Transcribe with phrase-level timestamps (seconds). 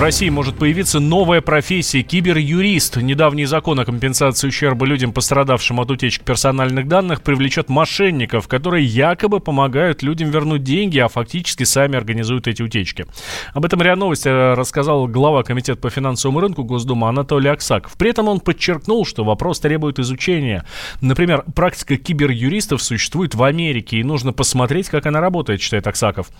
[0.00, 2.96] России может появиться новая профессия– киберюрист.
[2.96, 9.40] Недавний закон о компенсации ущерба людям, пострадавшим от утечки персональных данных, привлечет мошенников, которые якобы
[9.40, 13.04] помогают людям вернуть деньги, а фактически сами организуют эти утечки.
[13.52, 17.94] Об этом РИА Новости рассказал глава Комитета по финансовому рынку Госдумы Анатолий Аксаков.
[17.98, 20.64] При этом он подчеркнул, что вопрос требует изучения.
[21.02, 26.30] Например, практика киберюристов существует в Америке, и нужно посмотреть, как она работает, считает Аксаков.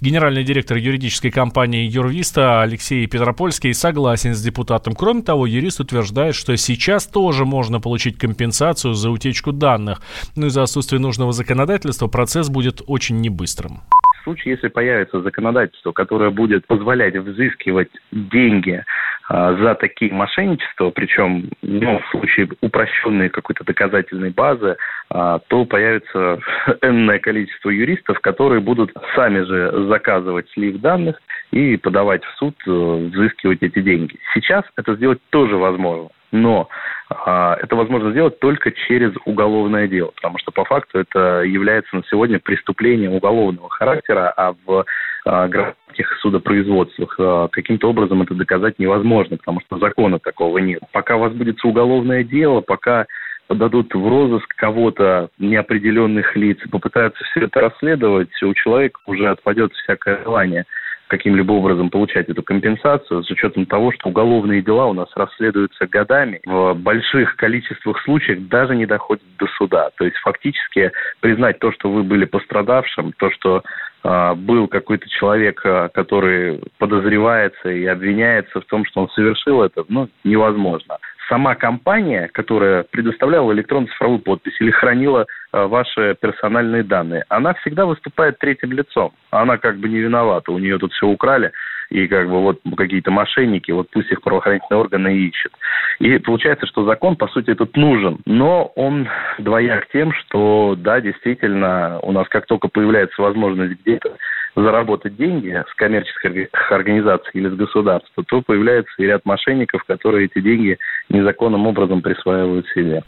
[0.00, 4.94] Генеральный директор юридической компании Юрвиста Алексей Петропольский согласен с депутатом.
[4.94, 10.00] Кроме того, юрист утверждает, что сейчас тоже можно получить компенсацию за утечку данных.
[10.36, 13.80] Ну и за отсутствие нужного законодательства процесс будет очень небыстрым.
[14.20, 18.84] В случае, если появится законодательство, которое будет позволять взыскивать деньги
[19.28, 24.76] а, за такие мошенничества, причем ну, в случае упрощенной какой-то доказательной базы,
[25.08, 26.38] а, то появится
[26.82, 32.70] энное количество юристов, которые будут сами же заказывать слив данных и подавать в суд, э,
[33.12, 34.16] взыскивать эти деньги.
[34.34, 36.10] Сейчас это сделать тоже возможно.
[36.32, 36.68] Но
[37.08, 42.04] а, это возможно сделать только через уголовное дело, потому что по факту это является на
[42.08, 44.84] сегодня преступлением уголовного характера, а в
[45.24, 50.82] а, гражданских судопроизводствах а, каким-то образом это доказать невозможно, потому что закона такого нет.
[50.92, 53.06] Пока возбудится уголовное дело, пока
[53.48, 60.22] подадут в розыск кого-то неопределенных лиц, попытаются все это расследовать, у человека уже отпадет всякое
[60.22, 60.64] желание–
[61.10, 66.40] каким-либо образом получать эту компенсацию, с учетом того, что уголовные дела у нас расследуются годами,
[66.46, 69.90] в больших количествах случаев даже не доходят до суда.
[69.98, 73.62] То есть фактически признать то, что вы были пострадавшим, то, что
[74.04, 79.84] э, был какой-то человек, э, который подозревается и обвиняется в том, что он совершил это,
[79.88, 80.96] ну, невозможно
[81.30, 88.38] сама компания, которая предоставляла электронно-цифровую подпись или хранила э, ваши персональные данные, она всегда выступает
[88.38, 89.12] третьим лицом.
[89.30, 91.52] Она как бы не виновата, у нее тут все украли,
[91.88, 95.52] и как бы вот какие-то мошенники, вот пусть их правоохранительные органы ищут.
[96.00, 102.00] И получается, что закон, по сути, тут нужен, но он двояк тем, что, да, действительно,
[102.02, 104.16] у нас как только появляется возможность где-то
[104.56, 110.40] заработать деньги с коммерческих организаций или с государства, то появляется и ряд мошенников, которые эти
[110.40, 110.78] деньги
[111.08, 113.02] незаконным образом присваивают себе.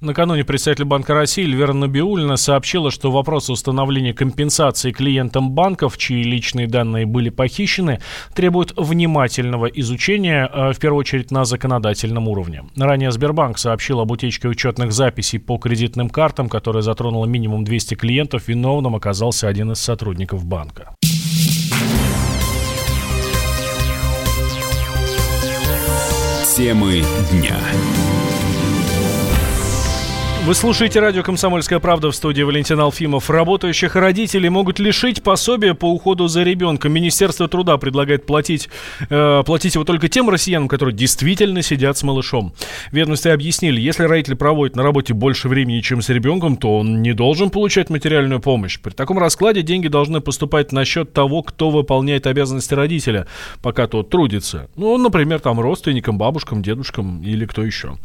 [0.00, 6.66] Накануне представитель Банка России Эльвира Набиулина сообщила, что вопрос установления компенсации клиентам банков, чьи личные
[6.66, 8.00] данные были похищены,
[8.34, 12.64] требует внимательного изучения, э, в первую очередь на законодательном уровне.
[12.76, 18.48] Ранее Сбербанк сообщил об утечке учетных записей по кредитным картам, которая затронула минимум 200 клиентов.
[18.48, 20.77] Виновным оказался один из сотрудников банка.
[26.58, 27.56] Темы дня.
[30.44, 33.28] Вы слушаете радио «Комсомольская правда» в студии Валентин Алфимов.
[33.28, 36.90] Работающих родителей могут лишить пособия по уходу за ребенком.
[36.92, 38.70] Министерство труда предлагает платить,
[39.10, 42.54] э, платить его только тем россиянам, которые действительно сидят с малышом.
[42.92, 47.12] Ведомстве объяснили, если родитель проводит на работе больше времени, чем с ребенком, то он не
[47.12, 48.80] должен получать материальную помощь.
[48.80, 53.26] При таком раскладе деньги должны поступать на счет того, кто выполняет обязанности родителя,
[53.60, 54.70] пока тот трудится.
[54.76, 57.98] Ну, например, там родственникам, бабушкам, дедушкам или кто еще.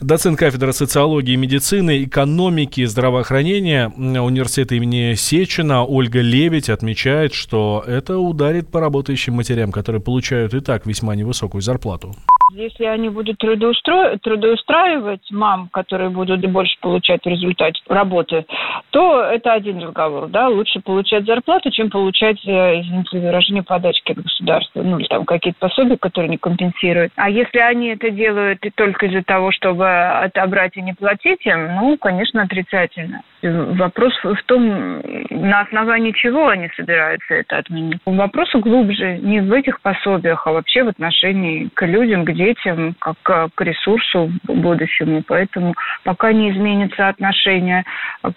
[0.00, 7.84] Доцент кафедры социологии и медицины медицины, экономики здравоохранения университета имени Сечина Ольга Лебедь отмечает, что
[7.86, 12.14] это ударит по работающим матерям, которые получают и так весьма невысокую зарплату.
[12.50, 14.16] Если они будут трудоустро...
[14.18, 18.46] трудоустраивать мам, которые будут больше получать в результате работы,
[18.90, 20.28] то это один разговор.
[20.28, 20.48] Да?
[20.48, 24.82] Лучше получать зарплату, чем получать, э, извините выражение, подачки от государства.
[24.82, 27.12] Ну, или там какие-то пособия, которые не компенсируют.
[27.16, 31.96] А если они это делают только из-за того, чтобы отобрать и не платить им, ну,
[31.98, 33.22] конечно, отрицательно.
[33.42, 35.00] Вопрос в том,
[35.30, 37.98] на основании чего они собираются это отменить.
[38.04, 43.50] Вопрос глубже, не в этих пособиях, а вообще в отношении к людям, к детям, как
[43.54, 45.22] к ресурсу будущему.
[45.26, 47.84] Поэтому пока не изменится отношение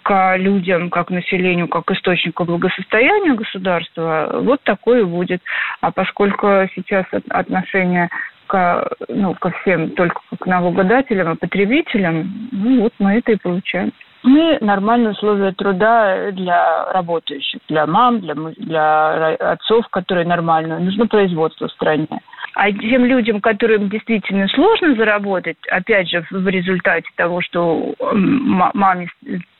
[0.02, 5.40] к людям, как к населению, как к источнику благосостояния государства, вот такое будет.
[5.80, 8.08] А поскольку сейчас отношение
[8.46, 13.92] к, ну, ко всем только к налогодателям и потребителям, ну вот мы это и получаем
[14.22, 20.78] мы нормальные условия труда для работающих, для мам, для, для отцов, которые нормально.
[20.78, 22.08] Нужно производство в стране.
[22.54, 29.08] А тем людям, которым действительно сложно заработать, опять же, в результате того, что маме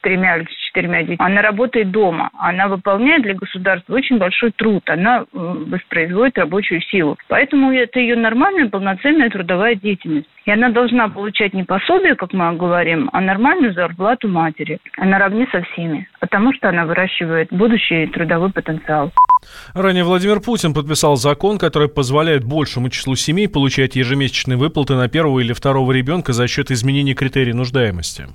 [0.03, 1.17] тремя или четырьмя детьми.
[1.19, 2.31] Она работает дома.
[2.39, 4.83] Она выполняет для государства очень большой труд.
[4.89, 7.17] Она воспроизводит рабочую силу.
[7.29, 10.29] Поэтому это ее нормальная, полноценная трудовая деятельность.
[10.45, 14.79] И она должна получать не пособие, как мы говорим, а нормальную зарплату матери.
[14.99, 16.09] Она наравне со всеми.
[16.21, 19.13] Потому что она выращивает будущий трудовой потенциал.
[19.75, 25.41] Ранее Владимир Путин подписал закон, который позволяет большему числу семей получать ежемесячные выплаты на первого
[25.41, 28.27] или второго ребенка за счет изменения критерий нуждаемости.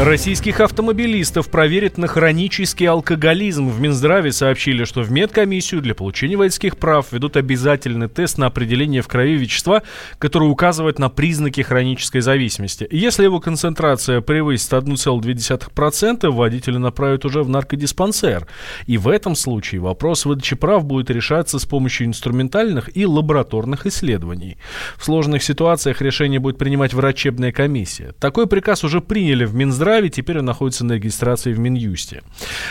[0.00, 3.68] Российских автомобилистов проверят на хронический алкоголизм.
[3.68, 9.02] В Минздраве сообщили, что в медкомиссию для получения водительских прав ведут обязательный тест на определение
[9.02, 9.82] в крови вещества,
[10.18, 12.88] которое указывает на признаки хронической зависимости.
[12.90, 18.48] Если его концентрация превысит 1,2%, водителя направят уже в наркодиспансер.
[18.86, 24.56] И в этом случае вопрос выдачи прав будет решаться с помощью инструментальных и лабораторных исследований.
[24.96, 28.14] В сложных ситуациях решение будет принимать врачебная комиссия.
[28.18, 32.22] Такой приказ уже приняли в Минздраве Минздраве, теперь он находится на регистрации в Минюсте.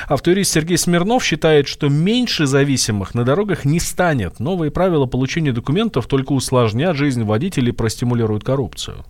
[0.07, 4.39] Автоюрист Сергей Смирнов считает, что меньше зависимых на дорогах не станет.
[4.39, 9.03] Новые правила получения документов только усложнят жизнь водителей и простимулируют коррупцию.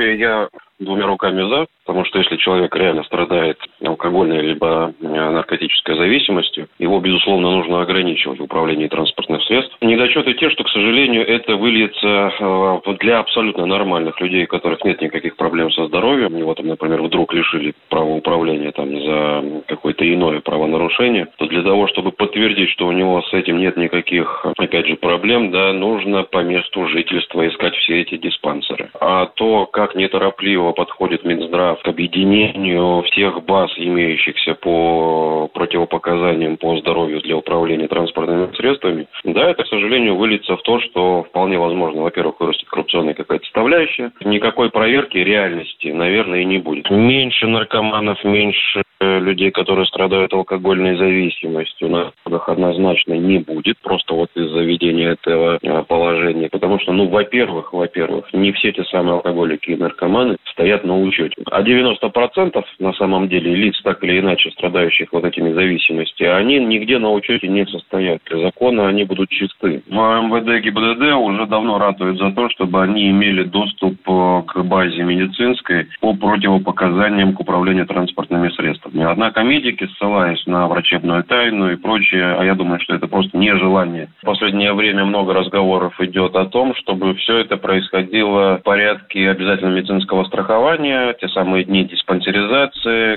[0.00, 0.48] Принципе, я
[0.80, 7.00] двумя руками за, потому что если человек реально страдает алкогольной либо э, наркотической зависимостью, его,
[7.00, 9.76] безусловно, нужно ограничивать в управлении транспортных средств.
[9.80, 15.00] Недочеты те, что, к сожалению, это выльется э, для абсолютно нормальных людей, у которых нет
[15.02, 16.36] никаких проблем со здоровьем.
[16.36, 21.88] Его там, например, вдруг лишили права управления там за какое-то иное правонарушение, то для того,
[21.88, 26.38] чтобы подтвердить, что у него с этим нет никаких, опять же, проблем, да, нужно по
[26.42, 28.90] месту жительства искать все эти диспансеры.
[28.98, 37.20] А то, как неторопливо подходит Минздрав к объединению всех баз, имеющихся по противопоказаниям по здоровью
[37.20, 42.40] для управления транспортными средствами, да, это, к сожалению, выльется в то, что вполне возможно, во-первых,
[42.40, 44.12] вырастет коррупционная какая-то составляющая.
[44.24, 46.90] Никакой проверки реальности, наверное, и не будет.
[46.90, 48.82] Меньше наркоманов, меньше
[49.18, 55.84] людей, которые страдают алкогольной зависимостью, на однозначно не будет, просто вот из-за введения этого э,
[55.84, 56.48] положения.
[56.50, 61.34] Потому что, ну, во-первых, во-первых, не все те самые алкоголики и наркоманы стоят на учете.
[61.50, 66.98] А 90% на самом деле лиц, так или иначе страдающих вот этими зависимостями, они нигде
[66.98, 68.20] на учете не состоят.
[68.30, 69.82] Закона они будут чисты.
[69.86, 75.02] Но МВД ГИБДД уже давно ратуют за то, чтобы они имели доступ э, к базе
[75.02, 78.99] медицинской по противопоказаниям к управлению транспортными средствами.
[79.04, 84.08] Однако медики, ссылаясь на врачебную тайну и прочее, а я думаю, что это просто нежелание.
[84.22, 89.76] В последнее время много разговоров идет о том, чтобы все это происходило в порядке обязательного
[89.76, 93.16] медицинского страхования те самые дни диспансеризации.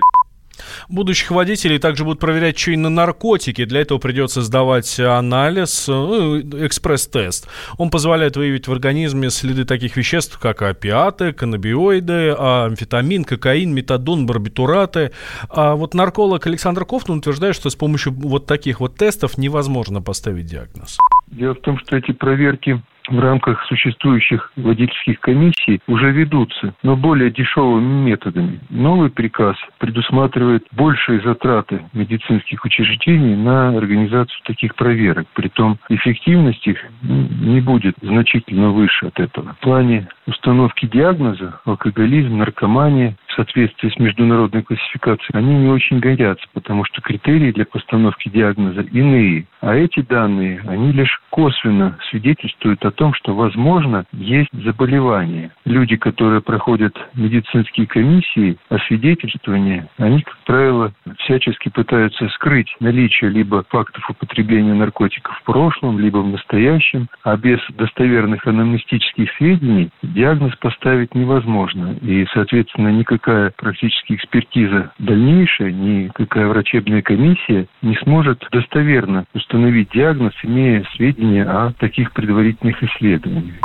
[0.88, 3.65] Будущих водителей также будут проверять еще и на наркотики.
[3.65, 7.47] Для этого придется сдавать анализ, ну, экспресс-тест.
[7.77, 15.11] Он позволяет выявить в организме следы таких веществ, как опиаты, каннабиоиды, амфетамин, кокаин, метадон, барбитураты.
[15.50, 20.45] А вот нарколог Александр Кофтун утверждает, что с помощью вот таких вот тестов невозможно поставить
[20.45, 20.97] диагноз.
[21.27, 27.31] Дело в том, что эти проверки в рамках существующих водительских комиссий уже ведутся, но более
[27.31, 28.59] дешевыми методами.
[28.69, 35.27] Новый приказ предусматривает большие затраты медицинских учреждений на организацию таких проверок.
[35.33, 39.53] Притом эффективность их не будет значительно выше от этого.
[39.53, 46.45] В плане установки диагноза алкоголизм, наркомания в соответствии с международной классификацией, они не очень годятся,
[46.53, 49.45] потому что критерии для постановки диагноза иные.
[49.62, 55.51] А эти данные, они лишь косвенно свидетельствуют о том, что, возможно, есть заболевание.
[55.65, 64.07] Люди, которые проходят медицинские комиссии, освидетельствование, они, как правило, всячески пытаются скрыть наличие либо фактов
[64.09, 71.96] употребления наркотиков в прошлом, либо в настоящем, а без достоверных анамнестических сведений диагноз поставить невозможно.
[72.01, 72.89] И, соответственно,
[73.24, 81.74] никакая практически экспертиза дальнейшая, никакая врачебная комиссия не сможет достоверно установить диагноз, имея сведения о
[81.74, 83.56] таких предварительных исследованиях.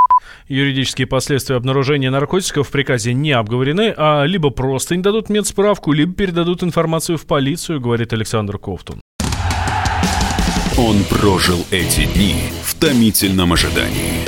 [0.49, 6.15] Юридические последствия обнаружения наркотиков в приказе не обговорены, а либо просто не дадут медсправку, либо
[6.15, 9.01] передадут информацию в полицию, говорит Александр Ковтун.
[10.79, 14.28] Он прожил эти дни в томительном ожидании.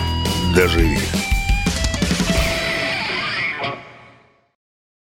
[0.51, 1.30] доживи.